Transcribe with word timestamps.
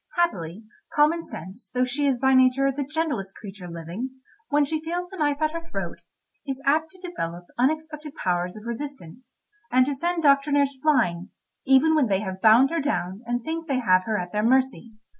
Happily 0.15 0.63
common 0.95 1.21
sense, 1.21 1.69
though 1.75 1.83
she 1.83 2.07
is 2.07 2.19
by 2.19 2.33
nature 2.33 2.71
the 2.71 2.83
gentlest 2.83 3.35
creature 3.35 3.67
living, 3.67 4.09
when 4.49 4.65
she 4.65 4.81
feels 4.83 5.07
the 5.11 5.17
knife 5.17 5.39
at 5.43 5.51
her 5.51 5.63
throat, 5.63 6.07
is 6.43 6.59
apt 6.65 6.89
to 6.89 7.07
develop 7.07 7.45
unexpected 7.59 8.15
powers 8.15 8.55
of 8.55 8.65
resistance, 8.65 9.35
and 9.71 9.85
to 9.85 9.93
send 9.93 10.23
doctrinaires 10.23 10.75
flying, 10.81 11.29
even 11.67 11.93
when 11.93 12.07
they 12.07 12.21
have 12.21 12.41
bound 12.41 12.71
her 12.71 12.81
down 12.81 13.21
and 13.27 13.43
think 13.43 13.67
they 13.67 13.77
have 13.77 14.05
her 14.05 14.17
at 14.17 14.31
their 14.31 14.41
mercy. 14.41 14.93